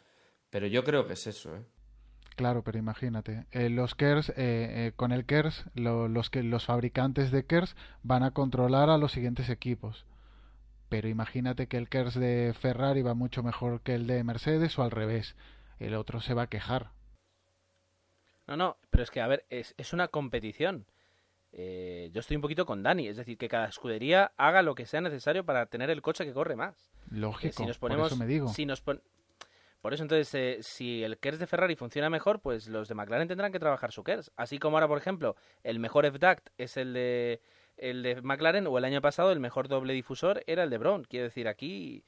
[0.51, 1.65] pero yo creo que es eso, ¿eh?
[2.37, 6.65] Claro, pero imagínate, eh, los KERS, eh, eh, con el KERS, lo- los que los
[6.67, 10.07] fabricantes de KERS van a controlar a los siguientes equipos.
[10.91, 14.85] Pero imagínate que el KERS de Ferrari va mucho mejor que el de Mercedes o
[14.85, 15.37] al revés.
[15.81, 16.91] El otro se va a quejar.
[18.47, 20.87] No, no, pero es que, a ver, es, es una competición.
[21.57, 24.87] Eh, yo estoy un poquito con Dani, es decir, que cada escudería haga lo que
[24.87, 26.91] sea necesario para tener el coche que corre más.
[27.11, 28.49] Lógico, si nos por ponemos, eso me digo.
[28.49, 29.01] si nos pon-
[29.81, 33.29] Por eso entonces, eh, si el KERS de Ferrari funciona mejor, pues los de McLaren
[33.29, 34.33] tendrán que trabajar su KERS.
[34.37, 37.41] Así como ahora, por ejemplo, el mejor FDACT es el de
[37.77, 41.05] el de McLaren o el año pasado el mejor doble difusor era el de Brown.
[41.05, 42.03] Quiero decir, aquí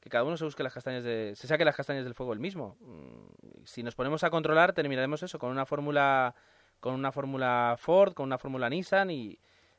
[0.00, 2.38] que cada uno se busque las castañas de se saque las castañas del fuego el
[2.40, 2.76] mismo.
[2.80, 6.34] Mm, Si nos ponemos a controlar, terminaremos eso con una fórmula
[6.80, 9.38] con una fórmula Ford, con una fórmula Nissan y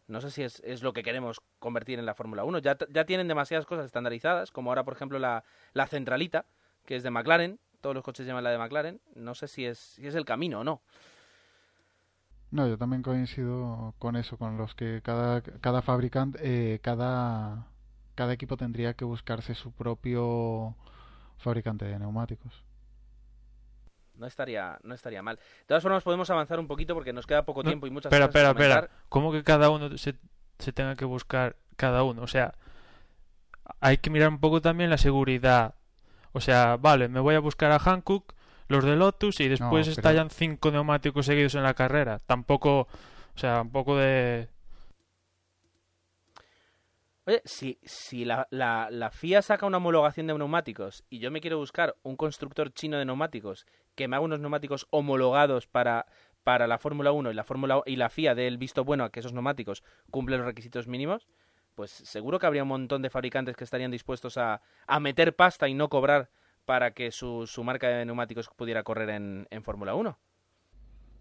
[0.10, 2.58] no sé si es, es lo que queremos convertir en la Fórmula 1.
[2.60, 6.46] Ya, ya tienen demasiadas cosas estandarizadas, como ahora, por ejemplo, la, la centralita,
[6.86, 7.60] que es de McLaren.
[7.80, 9.00] Todos los coches llevan la de McLaren.
[9.16, 10.82] No sé si es, si es el camino o no.
[12.52, 17.68] No, yo también coincido con eso, con los que cada, cada fabricante, eh, cada,
[18.16, 20.76] cada equipo tendría que buscarse su propio
[21.38, 22.66] fabricante de neumáticos.
[24.20, 25.38] No estaría, no estaría mal.
[25.38, 28.12] De todas formas, podemos avanzar un poquito porque nos queda poco No, tiempo y muchas
[28.12, 28.84] espera, cosas que espera, comentar.
[28.84, 29.06] espera.
[29.10, 30.16] ¿Cómo que cada uno se,
[30.60, 32.22] se tenga que buscar cada uno?
[32.24, 32.54] O sea,
[33.80, 35.76] hay que mirar un poco también la seguridad.
[36.34, 38.34] O sea, vale, me voy a buscar a Hankook,
[38.68, 42.20] los de Lotus, y después pero- estallan cinco neumáticos seguidos en la carrera.
[42.20, 44.48] Tampoco, o sea, un poco de...
[47.30, 51.60] Oye, si, si la, la, FIA saca una homologación de neumáticos y yo me quiero
[51.60, 56.08] buscar un constructor chino de neumáticos que me haga unos neumáticos homologados para,
[56.44, 59.20] la Fórmula 1 y la Fórmula y la FIA dé el visto bueno a que
[59.20, 61.28] esos neumáticos cumplen los requisitos mínimos,
[61.76, 64.64] pues seguro que habría un montón de fabricantes que estarían dispuestos a,
[65.00, 66.32] meter pasta y no cobrar
[66.66, 70.18] para que su, su marca de neumáticos pudiera correr en, en Fórmula 1.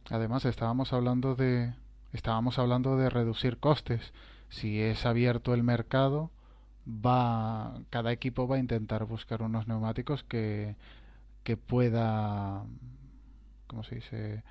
[0.09, 1.75] Además, estábamos hablando de
[2.14, 4.14] estábamos hablando de reducir costes.
[4.50, 6.30] Si es abierto el mercado,
[6.87, 10.76] va cada equipo va a intentar buscar unos neumáticos que
[11.44, 12.64] que pueda
[13.66, 14.42] ¿cómo se dice?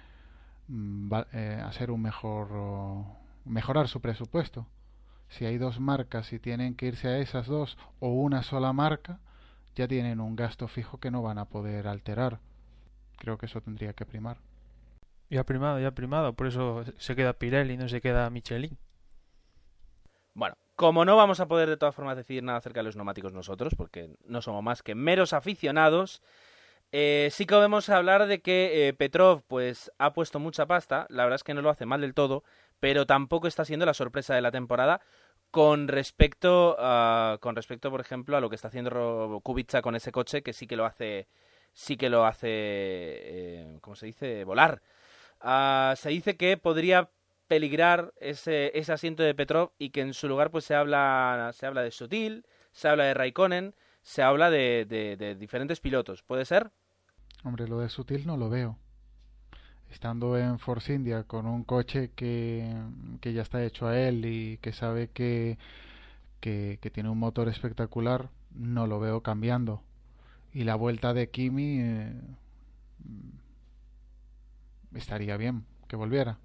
[0.68, 2.50] Mm, va- eh, hacer un mejor
[3.46, 4.68] mejorar su presupuesto.
[5.30, 9.20] Si hay dos marcas y tienen que irse a esas dos o una sola marca,
[9.76, 12.40] ya tienen un gasto fijo que no van a poder alterar.
[13.18, 14.38] Creo que eso tendría que primar.
[15.30, 16.34] Ya primado, ya primado.
[16.34, 18.78] Por eso se queda Pirelli no se queda Michelin.
[20.38, 23.34] Bueno, como no vamos a poder de todas formas decidir nada acerca de los neumáticos
[23.34, 26.22] nosotros, porque no somos más que meros aficionados,
[26.94, 31.24] Eh, sí que podemos hablar de que eh, Petrov pues ha puesto mucha pasta, la
[31.24, 32.44] verdad es que no lo hace mal del todo,
[32.80, 35.02] pero tampoco está siendo la sorpresa de la temporada
[35.52, 36.78] con respecto
[37.42, 40.68] con respecto por ejemplo a lo que está haciendo Kubica con ese coche que sí
[40.68, 41.28] que lo hace
[41.74, 44.44] sí que lo hace eh, ¿cómo se dice?
[44.46, 44.82] volar.
[45.42, 47.10] Ah, se dice que podría
[47.48, 51.66] peligrar ese, ese asiento de Petrov y que en su lugar pues se habla se
[51.66, 53.74] habla de Sotil, se habla de Raikkonen,
[54.08, 56.24] se habla de, diferentes pilotos.
[56.24, 56.72] ¿Puede ser?
[57.44, 58.78] Hombre, lo de Sutil no lo veo.
[59.90, 62.74] Estando en Force India con un coche que,
[63.20, 65.58] que ya está hecho a él y que sabe que,
[66.40, 69.82] que, tiene un motor espectacular, no lo veo cambiando.
[70.54, 72.14] Y la vuelta de Kimi eh,
[74.94, 76.38] estaría bien que volviera.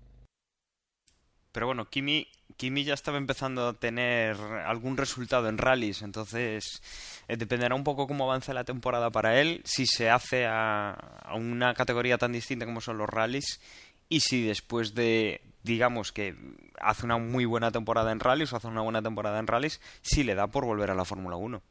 [1.52, 6.82] Pero bueno, Kimi, Kimi ya estaba empezando a tener algún resultado en rallies, entonces
[7.28, 11.34] eh, dependerá un poco cómo avance la temporada para él, si se hace a, a
[11.34, 13.60] una categoría tan distinta como son los rallies
[14.08, 16.36] y si después de, digamos que
[16.80, 20.22] hace una muy buena temporada en rallies o hace una buena temporada en rallies, si
[20.22, 21.62] le da por volver a la Fórmula 1.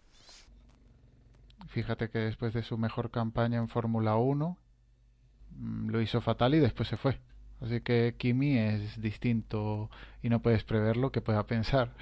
[1.68, 4.58] Fíjate que después de su mejor campaña en Fórmula 1
[5.52, 7.20] mm, lo hizo fatal y después se fue.
[7.62, 9.90] Así que Kimi es distinto
[10.24, 11.94] y no puedes prever lo que pueda pensar.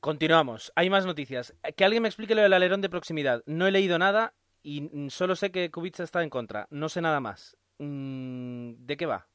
[0.00, 0.72] Continuamos.
[0.76, 1.54] Hay más noticias.
[1.76, 3.42] Que alguien me explique lo del alerón de proximidad.
[3.46, 6.66] No he leído nada y solo sé que Kubica está en contra.
[6.70, 7.56] No sé nada más.
[7.78, 9.26] Mm, ¿De qué va?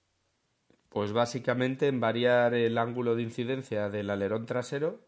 [0.90, 5.05] Pues básicamente en variar el ángulo de incidencia del alerón trasero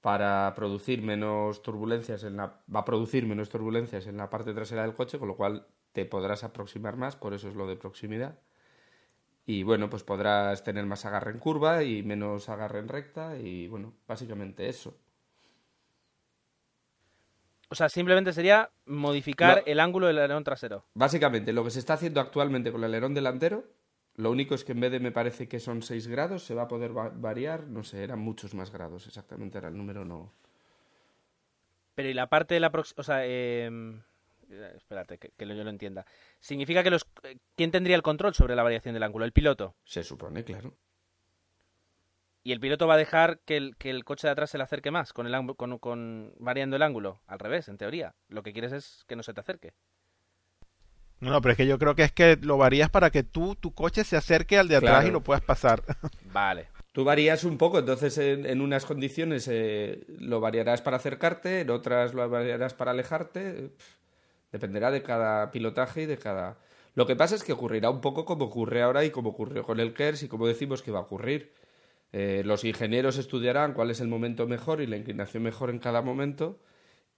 [0.00, 4.82] para producir menos turbulencias en la va a producir menos turbulencias en la parte trasera
[4.82, 8.38] del coche, con lo cual te podrás aproximar más, por eso es lo de proximidad.
[9.44, 13.66] Y bueno, pues podrás tener más agarre en curva y menos agarre en recta y
[13.66, 14.94] bueno, básicamente eso.
[17.70, 20.86] O sea, simplemente sería modificar el ángulo del alerón trasero.
[20.94, 23.64] Básicamente, lo que se está haciendo actualmente con el alerón delantero,
[24.18, 26.62] lo único es que en vez de me parece que son 6 grados, se va
[26.62, 30.32] a poder va- variar, no sé, eran muchos más grados, exactamente era el número, no.
[31.94, 33.00] Pero y la parte de la proximidad...
[33.00, 33.70] O sea, eh,
[34.76, 36.04] espérate, que, yo lo entienda.
[36.40, 37.06] Significa que los...
[37.56, 39.24] ¿Quién tendría el control sobre la variación del ángulo?
[39.24, 39.74] El piloto.
[39.84, 40.74] Se supone, claro.
[42.44, 44.64] Y el piloto va a dejar que el, que el coche de atrás se le
[44.64, 47.20] acerque más, con, el, con variando el ángulo.
[47.26, 48.14] Al revés, en teoría.
[48.28, 49.74] Lo que quieres es que no se te acerque.
[51.20, 53.54] No, no, pero es que yo creo que es que lo varías para que tú,
[53.56, 55.08] tu coche se acerque al de atrás Claro.
[55.08, 55.82] y lo puedas pasar.
[56.32, 56.68] Vale.
[56.92, 61.70] Tú varías un poco, entonces en, en unas condiciones eh, lo variarás para acercarte, en
[61.70, 63.70] otras lo variarás para alejarte.
[64.52, 66.58] Dependerá de cada pilotaje y de cada...
[66.94, 69.78] Lo que pasa es que ocurrirá un poco como ocurre ahora y como ocurrió con
[69.78, 71.52] el KERS y como decimos que va a ocurrir.
[72.12, 76.00] Eh, los ingenieros estudiarán cuál es el momento mejor y la inclinación mejor en cada
[76.02, 76.58] momento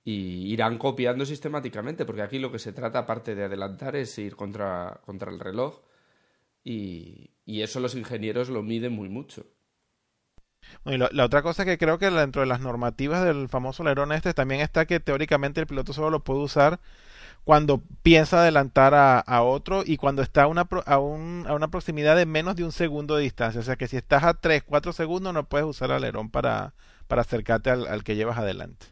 [0.04, 4.36] y irán copiando sistemáticamente, porque aquí lo que se trata, aparte de adelantar, es ir
[4.36, 5.80] contra, contra el reloj
[6.64, 9.46] y, eso los ingenieros lo miden muy mucho.
[10.84, 13.82] Bueno, y la, la otra cosa que creo que dentro de las normativas del famoso
[13.82, 16.80] alerón este también está que teóricamente el piloto solo lo puede usar
[17.44, 21.68] cuando piensa adelantar a, a otro y cuando está a una, a, un- a una
[21.70, 23.60] proximidad de menos de un segundo de distancia.
[23.62, 26.74] O sea que si estás a 3, 4 segundos no puedes usar alerón para,
[27.08, 28.86] para acercarte al, al que llevas adelante.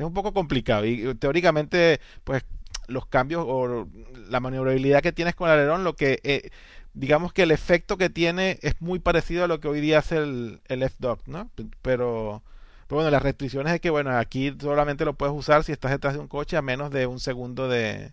[0.00, 2.44] Es un poco complicado y y teóricamente pues
[2.88, 3.86] los cambios o
[4.28, 6.50] la maniobrabilidad que tienes con el alerón, lo que eh,
[6.92, 10.16] digamos que el efecto que tiene es muy parecido a lo que hoy día hace
[10.16, 11.48] el, el F-Dog, ¿no?
[11.82, 12.42] Pero,
[12.88, 16.14] pero bueno, las restricciones es que bueno, aquí solamente lo puedes usar si estás detrás
[16.14, 18.12] de un coche a menos de un segundo de,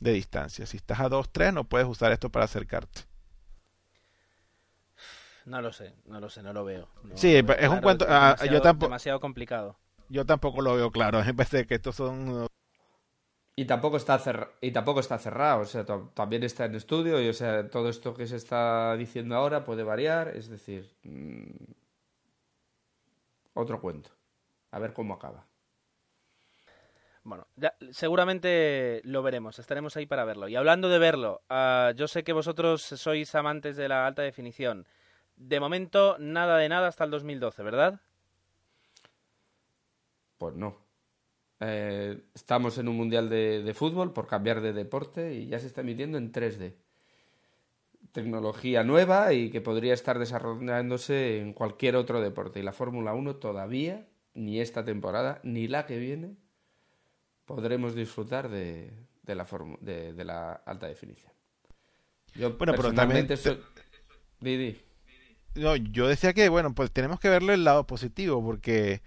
[0.00, 0.66] de distancia.
[0.66, 3.02] Si estás a 2, 3 no puedes usar esto para acercarte.
[5.44, 6.88] No lo sé, no lo sé, no lo veo.
[7.04, 9.78] No Sí, es un cuento- ah, demasiado- yo tampoco- Demasiado complicado.
[10.08, 12.46] Yo tampoco lo veo claro, en vez de que estos son
[13.56, 17.20] Y tampoco está cerra- y tampoco está cerrado, o sea, to- también está en estudio
[17.22, 21.50] y o sea, todo esto que se está diciendo ahora puede variar, es decir, mm,
[23.54, 24.10] otro cuento.
[24.70, 25.48] A ver cómo acaba.
[27.24, 30.48] Bueno, ya- seguramente lo veremos, estaremos ahí para verlo.
[30.48, 34.86] Y hablando de verlo, ah, yo sé que vosotros sois amantes de la alta definición.
[35.36, 38.00] De momento, nada de nada hasta el 2012, ¿verdad?
[40.38, 40.76] Pues no.
[41.60, 45.66] Eh, estamos en un mundial de, de fútbol por cambiar de deporte y ya se
[45.66, 46.74] está emitiendo en 3D.
[48.12, 52.60] Tecnología nueva y que podría estar desarrollándose en cualquier otro deporte.
[52.60, 56.36] Y la Fórmula 1 todavía, ni esta temporada, ni la que viene,
[57.44, 58.90] podremos disfrutar de,
[59.22, 59.46] de la,
[59.80, 61.32] de, de la alta definición.
[62.34, 63.60] Yo Bueno, pero también personalmente soy-
[64.40, 64.80] Di, di.
[65.54, 69.02] No, yo decía que, bueno, pues tenemos que verle el lado positivo, porque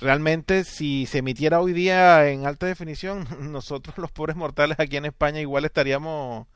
[0.00, 5.06] realmente si se emitiera hoy día en alta definición, nosotros los pobres mortales aquí en
[5.06, 6.46] España igual estaríamos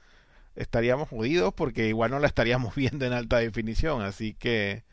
[0.56, 4.84] estaríamos jodidos porque igual no la estaríamos viendo en alta definición, así que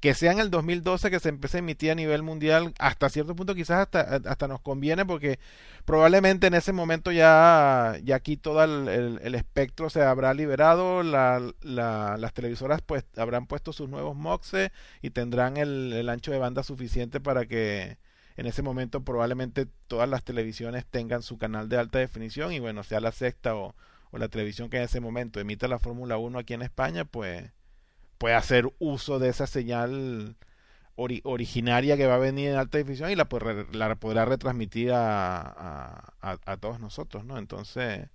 [0.00, 3.34] que sea en el 2012 que se empiece a emitir a nivel mundial, hasta cierto
[3.34, 5.40] punto quizás hasta, hasta nos conviene porque
[5.84, 11.42] probablemente en ese momento ya, ya aquí todo el, el, espectro se habrá liberado, la,
[11.62, 14.70] la, las televisoras pues habrán puesto sus nuevos MOXes
[15.02, 17.98] y tendrán el, el ancho de banda suficiente para que
[18.36, 22.84] en ese momento probablemente todas las televisiones tengan su canal de alta definición y bueno,
[22.84, 23.74] sea la sexta o,
[24.12, 27.50] o la televisión que en ese momento emita la Fórmula 1 aquí en España, pues
[28.18, 30.36] puede hacer uso de esa señal
[30.96, 33.28] originaria que va a venir en alta definición y la,
[33.72, 37.38] la podrá retransmitir a, a, todos nosotros, ¿no?
[37.38, 38.08] Entonces,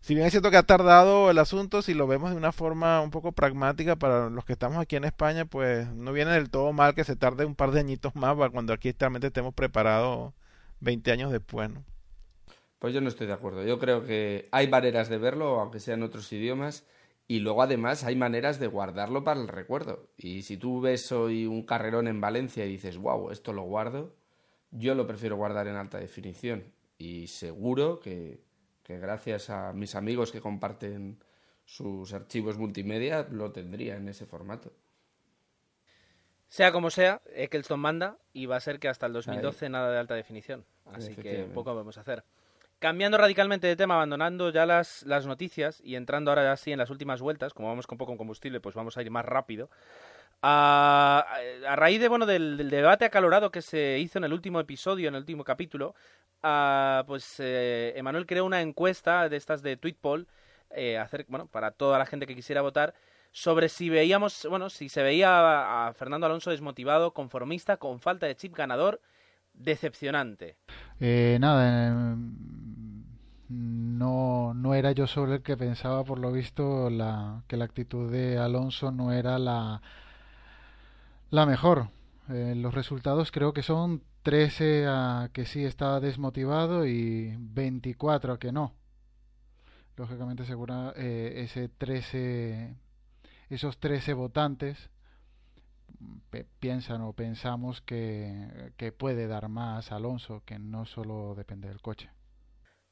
[0.00, 3.02] si bien es cierto que ha tardado el asunto, si lo vemos de una forma
[3.02, 6.72] un poco pragmática para los que estamos aquí en España, pues no viene del todo
[6.72, 10.32] mal que se tarde un par de añitos más para cuando aquí realmente estemos preparados
[10.80, 11.84] 20 años después, ¿no?
[12.78, 13.64] Pues yo no estoy de acuerdo.
[13.64, 16.84] Yo creo que hay maneras de verlo, aunque sean otros idiomas,
[17.26, 20.10] y luego además hay maneras de guardarlo para el recuerdo.
[20.16, 24.14] Y si tú ves hoy un carrerón en Valencia y dices, wow, esto lo guardo,
[24.70, 26.72] yo lo prefiero guardar en alta definición.
[26.98, 28.42] Y seguro que,
[28.86, 31.18] gracias a mis amigos que comparten
[31.64, 34.72] sus archivos multimedia, lo tendría en ese formato.
[36.48, 39.98] Sea como sea, Eccleston manda y va a ser que hasta el 2012 nada de
[39.98, 40.64] alta definición.
[40.84, 42.22] Así que poco podemos hacer.
[42.78, 46.78] Cambiando radicalmente de tema, abandonando ya las, las noticias y entrando ahora ya sí en
[46.78, 49.70] las últimas vueltas, como vamos con poco combustible, pues vamos a ir más rápido.
[50.42, 51.26] A,
[51.66, 55.14] a raíz de, bueno, del, debate acalorado que se hizo en el último episodio, en
[55.14, 55.94] el último capítulo,
[57.06, 60.26] pues eh, Emanuel creó una encuesta de estas de Tweetpoll,
[60.70, 62.94] eh, hacer, bueno, para toda la gente que quisiera votar,
[63.32, 68.36] sobre si veíamos, bueno, si se veía a Fernando Alonso desmotivado, conformista, con falta de
[68.36, 69.00] chip ganador,
[69.54, 70.56] decepcionante.
[71.00, 72.16] Eh, nada,
[73.48, 78.10] no, no era yo solo el que pensaba, por lo visto, la, que la actitud
[78.10, 79.80] de Alonso no era la,
[81.30, 81.88] la mejor.
[82.28, 88.38] Eh, los resultados creo que son 13 a que sí estaba desmotivado y 24 a
[88.38, 88.74] que no.
[89.96, 92.74] Lógicamente, segura, eh, ese 13,
[93.50, 94.90] esos 13 votantes
[96.58, 102.10] piensan o pensamos que, que puede dar más Alonso, que no solo depende del coche.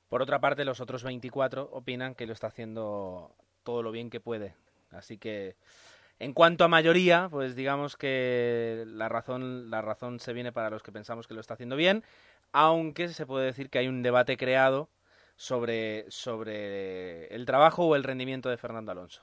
[0.09, 4.21] Por otra parte, los otros 24 opinan que lo está haciendo todo lo bien que
[4.21, 4.55] puede.
[4.91, 5.57] Así que,
[6.19, 10.83] en cuanto a mayoría, pues digamos que la razón, la razón se viene para los
[10.83, 12.05] que pensamos que lo está haciendo bien,
[12.53, 14.91] aunque se puede decir que hay un debate creado
[15.37, 19.23] sobre, sobre el trabajo o el rendimiento de Fernando Alonso.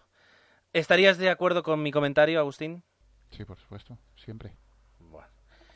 [0.73, 2.83] ¿Estarías de acuerdo con mi comentario, Agustín?
[3.31, 4.53] Sí, por supuesto, siempre.
[4.99, 5.27] Bueno,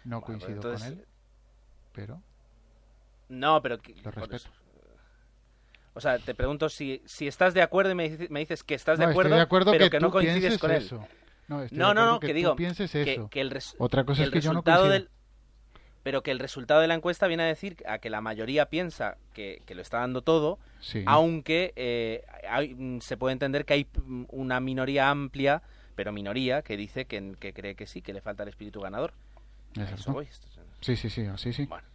[0.05, 1.05] no pues coincido con él,
[1.93, 2.21] pero...
[3.29, 3.77] No, pero...
[4.03, 4.49] Lo respeto.
[5.95, 9.05] O sea, te pregunto si, si estás de acuerdo y me, dices que estás de,
[9.05, 9.35] acuerdo,
[9.71, 10.89] pero que, no coincides con él.
[11.47, 15.09] No, no, no, que, digo que, el Otra cosa es que yo no del,
[16.01, 19.17] Pero que el resultado de la encuesta viene a decir a que la mayoría piensa
[19.33, 20.57] que, lo está dando todo,
[21.05, 22.23] aunque eh,
[23.01, 23.87] se puede entender que hay
[24.29, 25.61] una minoría amplia,
[25.95, 29.13] pero minoría, que dice que, cree que sí, que le falta el espíritu ganador.
[30.81, 31.65] Sí, sí, sí, así sí.
[31.65, 31.87] Bueno.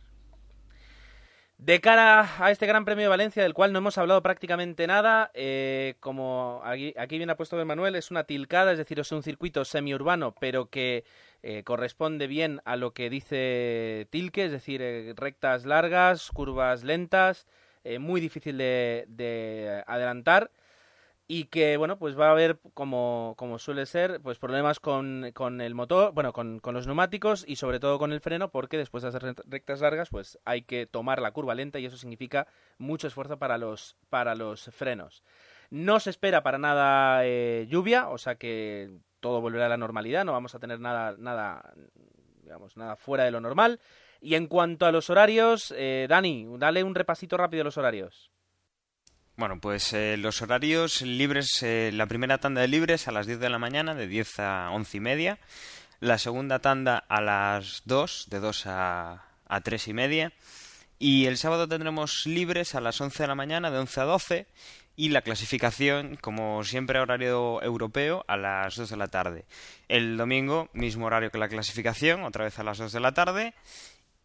[1.58, 5.32] De cara a este Gran Premio de Valencia, del cual no hemos hablado prácticamente nada,
[5.34, 9.64] eh, como aquí, aquí viene puesto Manuel, es una tilcada, es decir, es un circuito
[9.64, 11.04] semiurbano, pero que
[11.42, 17.48] eh, corresponde bien a lo que dice Tilke, es decir, eh, rectas largas, curvas lentas,
[17.98, 20.50] muy difícil de adelantar
[21.30, 25.60] y que bueno pues va a haber como, como suele ser pues problemas con, con
[25.60, 29.02] el motor bueno con, con, los neumáticos y sobre todo con el freno porque después
[29.02, 32.46] de hacer rectas largas pues hay que tomar la curva lenta y eso significa
[32.78, 35.22] mucho esfuerzo para los para los frenos.
[35.70, 40.24] No se espera para nada eh, lluvia o sea que todo volverá a la normalidad
[40.24, 41.74] no vamos a tener nada nada
[42.42, 43.80] digamos nada fuera de lo normal.
[44.20, 48.30] Y en cuanto a los horarios eh, Dani dale un repasito rápido a los horarios
[49.38, 53.38] bueno, pues eh, los horarios libres, eh, la primera tanda de libres a las 10
[53.38, 55.38] de la mañana, de 10 a 11 y media.
[56.00, 60.32] La segunda tanda a las 2, de 2 a, a 3 y media.
[60.98, 64.46] Y el sábado tendremos libres a las 11 de la mañana, de 11 a 12.
[64.96, 69.44] Y la clasificación, como siempre, horario europeo, a las 2 de la tarde.
[69.86, 73.54] El domingo, mismo horario que la clasificación, otra vez a las 2 de la tarde.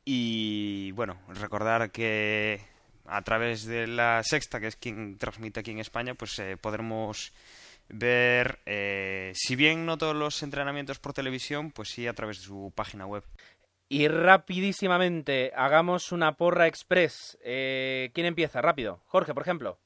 [0.06, 2.73] Y bueno, recordar que
[3.06, 7.34] a través de la Sexta, que es quien transmite aquí en España, pues eh, podremos
[7.90, 12.46] ver, eh, si bien no todos los entrenamientos por televisión, pues sí a través de
[12.46, 13.24] su página web.
[13.90, 17.38] Y rapidísimamente, hagamos una porra express.
[17.44, 18.62] Eh, ¿Quién empieza?
[18.62, 19.02] Rápido.
[19.06, 19.78] Jorge, por ejemplo.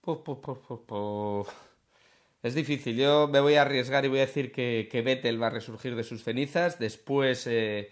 [0.00, 1.48] Puf, puf, puf, puf, puf.
[2.42, 2.96] Es difícil.
[2.96, 5.96] Yo me voy a arriesgar y voy a decir que, que Vettel va a resurgir
[5.96, 6.78] de sus cenizas.
[6.78, 7.90] Después eh,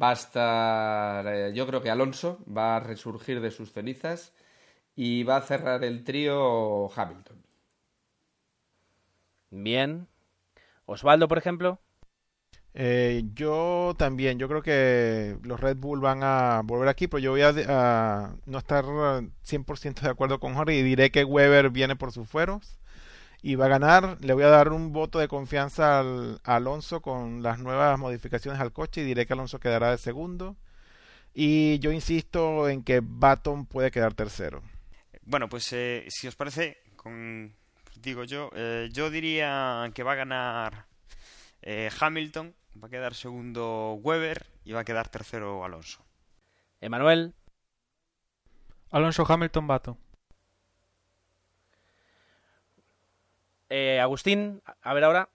[0.00, 1.26] va a estar.
[1.26, 4.32] eh, yo creo que Alonso va a resurgir de sus cenizas.
[4.96, 7.42] Y va a cerrar el trío Hamilton.
[9.50, 10.06] Bien.
[10.86, 11.80] Osvaldo, por ejemplo.
[12.76, 17.30] Eh, yo también, yo creo que los Red Bull van a volver aquí, pero yo
[17.30, 21.70] voy a, a no estar eh, 100% de acuerdo con Jorge y diré que Weber
[21.70, 22.78] viene por sus fueros
[23.44, 24.16] y va a ganar.
[24.22, 28.58] Le voy a dar un voto de confianza al, a Alonso con las nuevas modificaciones
[28.58, 30.56] al coche y diré que Alonso quedará de segundo.
[31.34, 34.62] Y yo insisto en que Baton puede quedar tercero.
[35.26, 37.54] Bueno, pues eh, si os parece, con,
[38.00, 40.86] digo yo, eh, yo diría que va a ganar
[41.60, 46.02] eh, Hamilton, va a quedar segundo Weber y va a quedar tercero Alonso.
[46.80, 47.34] Emanuel.
[48.90, 49.98] Alonso Hamilton Bato.
[53.68, 55.28] Eh, Agustín, a ver ahora.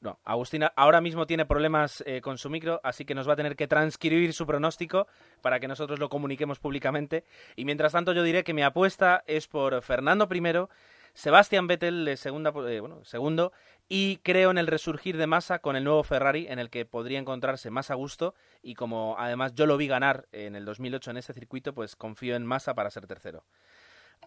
[0.00, 3.36] No, Agustín ahora mismo tiene problemas eh, con su micro, así que nos va a
[3.36, 5.08] tener que transcribir su pronóstico
[5.40, 7.24] para que nosotros lo comuniquemos públicamente.
[7.56, 10.68] Y mientras tanto yo diré que mi apuesta es por Fernando I,
[11.16, 13.50] Sebastián Vettel eh, segunda, eh, bueno, segundo
[13.88, 17.18] y creo en el resurgir de Massa con el nuevo Ferrari en el que podría
[17.18, 21.16] encontrarse más a gusto y como además yo lo vi ganar en el 2008 en
[21.16, 23.44] ese circuito, pues confío en Massa para ser tercero.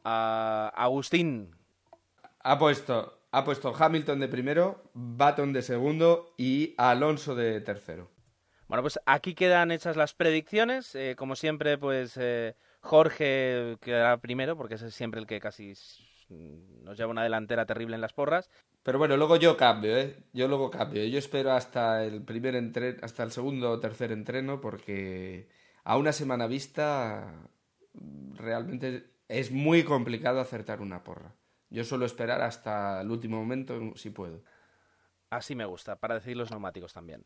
[0.03, 1.55] Ah, Agustín,
[2.41, 8.09] Ha puesto, ha puesto Hamilton de primero, Baton de segundo y Alonso de tercero.
[8.67, 10.93] Bueno, pues aquí quedan hechas las predicciones.
[10.95, 15.73] Eh, como siempre, pues eh, Jorge quedará primero, porque ese es siempre el que casi
[16.29, 18.49] nos lleva una delantera terrible en las porras.
[18.83, 20.23] Pero bueno, luego yo cambio, ¿eh?
[20.33, 21.03] Yo luego cambio.
[21.05, 22.97] Yo espero hasta el primer entre...
[23.01, 25.49] hasta el segundo o tercer entreno porque
[25.83, 27.49] a una semana vista
[28.35, 31.33] realmente es muy complicado acertar una porra.
[31.69, 34.43] Yo suelo esperar hasta el último momento si puedo.
[35.29, 37.23] Así me gusta, para decir los neumáticos también.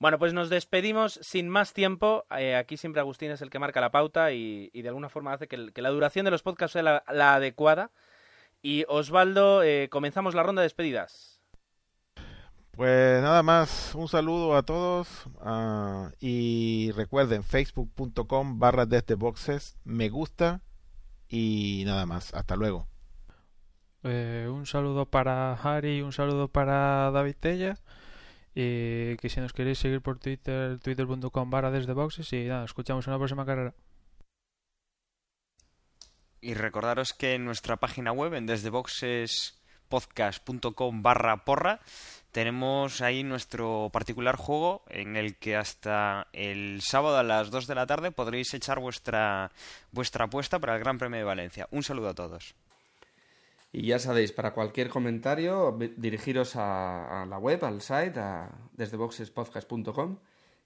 [0.00, 2.24] Bueno, pues nos despedimos sin más tiempo.
[2.36, 5.32] Eh, aquí siempre Agustín es el que marca la pauta y, y de alguna forma
[5.34, 7.90] hace que, el- que la duración de los podcasts sea la, la adecuada.
[8.62, 11.38] Y Osvaldo, eh, comenzamos la ronda de despedidas.
[12.72, 20.08] Pues nada más, un saludo a todos ah, y recuerden facebook.com barra desde boxes, me
[20.08, 20.60] gusta
[21.34, 22.86] y nada más, hasta luego.
[24.04, 27.76] Eh, un saludo para Harry, un saludo para David Tella.
[28.54, 32.32] Y que si nos queréis seguir por Twitter, twitter.com barra desde boxes.
[32.32, 33.74] Y nada, escuchamos en la próxima carrera.
[36.40, 41.80] Y recordaros que en nuestra página web, en desdeboxespodcast.com barra porra,
[42.34, 47.76] tenemos ahí nuestro particular juego en el que hasta el sábado a las 2 de
[47.76, 49.52] la tarde podréis echar vuestra,
[49.92, 51.68] vuestra apuesta para el Gran Premio de Valencia.
[51.70, 52.56] Un saludo a todos.
[53.70, 60.18] Y ya sabéis, para cualquier comentario, dirigiros a, la web, al site, a desdeboxespodcast.com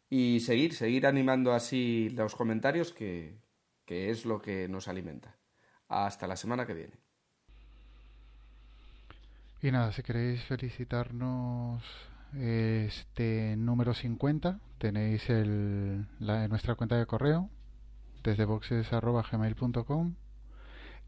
[0.08, 3.42] y seguir, seguir animando así los comentarios que,
[3.84, 5.36] que es lo que nos alimenta.
[5.88, 7.07] Hasta la semana que viene.
[9.60, 11.82] Y nada, si queréis felicitarnos
[12.38, 17.50] este número 50, tenéis el, nuestra cuenta de correo
[18.22, 20.14] desde boxes.gmail.com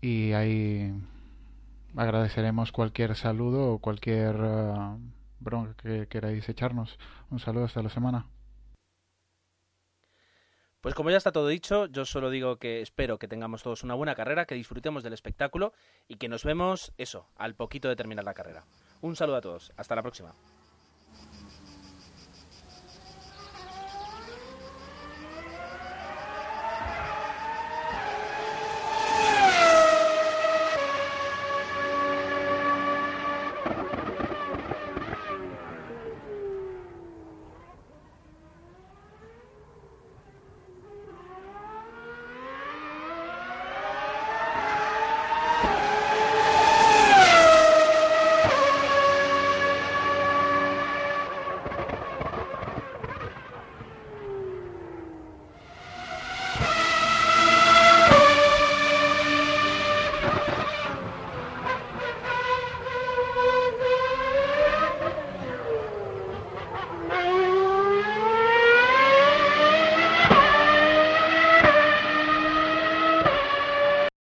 [0.00, 0.92] y ahí
[1.96, 4.98] agradeceremos cualquier saludo o cualquier uh,
[5.38, 6.98] bronca que queráis echarnos.
[7.30, 8.26] Un saludo hasta la semana.
[10.80, 13.94] Pues como ya está todo dicho, yo solo digo que espero que tengamos todos una
[13.94, 15.74] buena carrera, que disfrutemos del espectáculo
[16.08, 18.64] y que nos vemos, eso, al poquito de terminar la carrera.
[19.02, 20.34] Un saludo a todos, hasta la próxima.